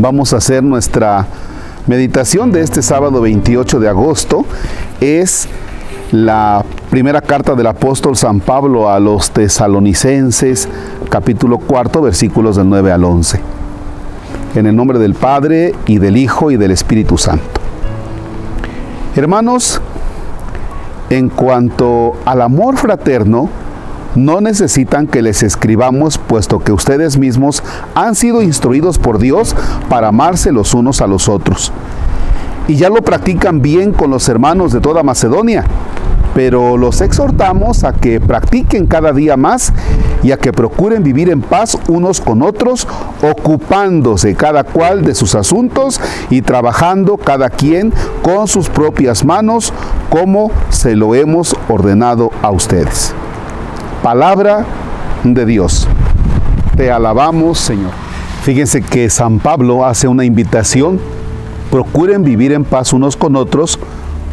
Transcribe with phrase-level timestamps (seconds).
[0.00, 1.26] vamos a hacer nuestra
[1.86, 4.44] meditación de este sábado 28 de agosto.
[5.00, 5.48] Es
[6.12, 10.68] la primera carta del apóstol San Pablo a los tesalonicenses,
[11.10, 13.40] capítulo cuarto, versículos del 9 al 11.
[14.54, 17.60] En el nombre del Padre y del Hijo y del Espíritu Santo.
[19.16, 19.80] Hermanos,
[21.10, 23.48] en cuanto al amor fraterno,
[24.14, 27.62] no necesitan que les escribamos, puesto que ustedes mismos
[27.94, 29.54] han sido instruidos por Dios
[29.88, 31.72] para amarse los unos a los otros.
[32.66, 35.64] Y ya lo practican bien con los hermanos de toda Macedonia,
[36.34, 39.72] pero los exhortamos a que practiquen cada día más
[40.22, 42.86] y a que procuren vivir en paz unos con otros,
[43.22, 49.72] ocupándose cada cual de sus asuntos y trabajando cada quien con sus propias manos,
[50.10, 53.14] como se lo hemos ordenado a ustedes.
[54.08, 54.64] Palabra
[55.22, 55.86] de Dios.
[56.78, 57.90] Te alabamos, Señor.
[58.42, 60.98] Fíjense que San Pablo hace una invitación.
[61.70, 63.78] Procuren vivir en paz unos con otros,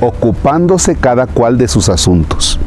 [0.00, 2.58] ocupándose cada cual de sus asuntos.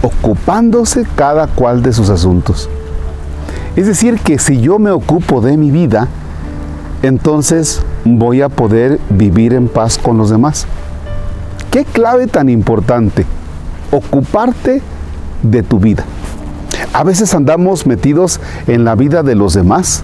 [0.00, 2.70] Ocupándose cada cual de sus asuntos.
[3.74, 6.06] Es decir, que si yo me ocupo de mi vida,
[7.02, 10.68] entonces voy a poder vivir en paz con los demás.
[11.72, 13.26] Qué clave tan importante.
[13.90, 14.80] Ocuparte
[15.44, 16.04] de tu vida.
[16.92, 20.02] A veces andamos metidos en la vida de los demás.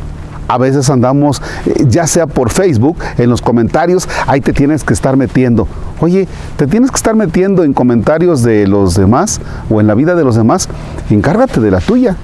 [0.48, 4.92] A veces andamos, eh, ya sea por Facebook, en los comentarios, ahí te tienes que
[4.92, 5.68] estar metiendo.
[6.00, 10.16] Oye, te tienes que estar metiendo en comentarios de los demás o en la vida
[10.16, 10.68] de los demás.
[11.08, 12.16] Encárgate de la tuya.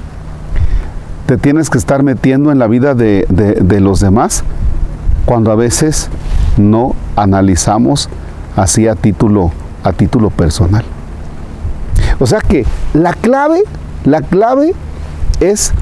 [1.27, 4.43] Te tienes que estar metiendo en la vida de, de los demás
[5.25, 6.09] cuando a veces
[6.57, 8.09] no analizamos
[8.57, 9.53] así a título,
[9.85, 10.85] a título personal.
[12.19, 12.65] O sea que
[12.95, 13.63] la clave,
[14.05, 14.75] la clave
[15.41, 15.73] es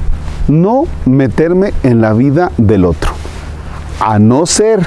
[0.48, 3.12] no meterme en la vida del otro.
[4.00, 4.86] A no ser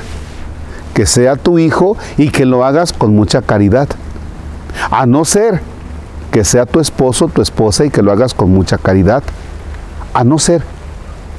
[0.94, 3.88] que sea tu hijo y que lo hagas con mucha caridad.
[4.92, 5.62] A no ser
[6.32, 9.24] que sea tu esposo, tu esposa y que lo hagas con mucha caridad.
[10.14, 10.64] A no ser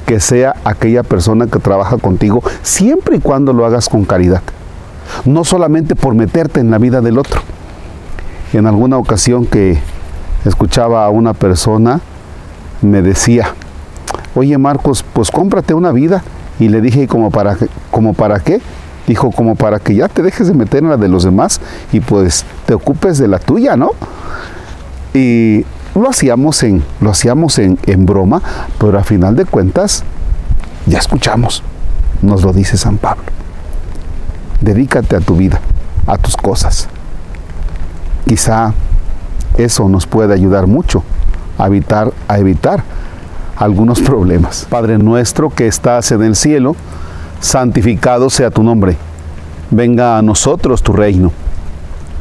[0.05, 4.41] que sea aquella persona que trabaja contigo, siempre y cuando lo hagas con caridad.
[5.25, 7.41] No solamente por meterte en la vida del otro.
[8.53, 9.79] En alguna ocasión que
[10.45, 12.01] escuchaba a una persona,
[12.81, 13.53] me decía,
[14.35, 16.23] oye Marcos, pues cómprate una vida.
[16.59, 17.57] Y le dije, ¿como para,
[17.91, 18.61] ¿como para qué?
[19.07, 21.61] Dijo, como para que ya te dejes de meter en la de los demás
[21.91, 23.91] y pues te ocupes de la tuya, ¿no?
[25.13, 28.41] Y lo hacíamos en, lo hacíamos en, en broma,
[28.77, 30.03] pero a final de cuentas,
[30.85, 31.63] ya escuchamos,
[32.21, 33.23] nos lo dice San Pablo.
[34.61, 35.59] Dedícate a tu vida,
[36.05, 36.87] a tus cosas.
[38.27, 38.73] Quizá
[39.63, 41.03] eso nos puede ayudar mucho
[41.57, 42.83] a evitar, a evitar
[43.57, 44.65] algunos problemas.
[44.69, 46.75] Padre nuestro que estás en el cielo,
[47.41, 48.97] santificado sea tu nombre.
[49.69, 51.31] Venga a nosotros tu reino.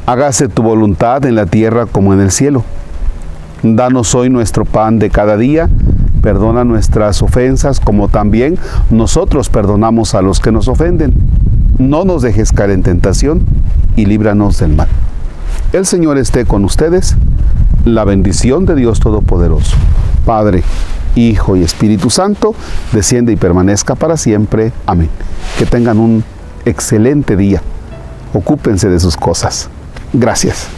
[0.06, 2.64] Hágase tu voluntad en la tierra como en el cielo.
[3.62, 5.68] Danos hoy nuestro pan de cada día.
[6.22, 8.58] Perdona nuestras ofensas como también
[8.90, 11.14] nosotros perdonamos a los que nos ofenden.
[11.78, 13.44] No nos dejes caer en tentación
[13.94, 14.88] y líbranos del mal.
[15.72, 17.14] El Señor esté con ustedes.
[17.84, 19.76] La bendición de Dios Todopoderoso,
[20.24, 20.62] Padre,
[21.14, 22.54] Hijo y Espíritu Santo,
[22.92, 24.72] desciende y permanezca para siempre.
[24.86, 25.10] Amén.
[25.58, 26.24] Que tengan un
[26.64, 27.60] excelente día.
[28.32, 29.68] Ocúpense de sus cosas.
[30.14, 30.68] Gracias.